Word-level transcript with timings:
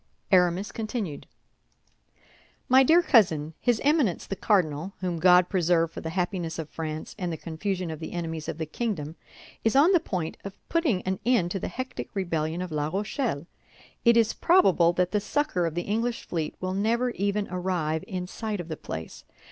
Aramis 0.31 0.71
continued: 0.71 1.27
"MY 2.69 2.81
DEAR 2.81 3.03
COUSIN, 3.03 3.53
His 3.59 3.79
Eminence, 3.83 4.25
the 4.25 4.35
cardinal, 4.35 4.93
whom 4.99 5.19
God 5.19 5.47
preserve 5.47 5.91
for 5.91 6.01
the 6.01 6.09
happiness 6.09 6.57
of 6.57 6.71
France 6.71 7.15
and 7.19 7.31
the 7.31 7.37
confusion 7.37 7.91
of 7.91 7.99
the 7.99 8.11
enemies 8.13 8.49
of 8.49 8.57
the 8.57 8.65
kingdom, 8.65 9.15
is 9.63 9.75
on 9.75 9.91
the 9.91 9.99
point 9.99 10.37
of 10.43 10.57
putting 10.69 11.03
an 11.03 11.19
end 11.23 11.51
to 11.51 11.59
the 11.59 11.67
hectic 11.67 12.09
rebellion 12.15 12.63
of 12.63 12.71
La 12.71 12.87
Rochelle. 12.87 13.45
It 14.03 14.17
is 14.17 14.33
probable 14.33 14.91
that 14.93 15.11
the 15.11 15.19
succor 15.19 15.67
of 15.67 15.75
the 15.75 15.83
English 15.83 16.25
fleet 16.27 16.55
will 16.59 16.73
never 16.73 17.11
even 17.11 17.47
arrive 17.51 18.03
in 18.07 18.25
sight 18.25 18.59
of 18.59 18.69
the 18.69 18.77
place. 18.77 19.23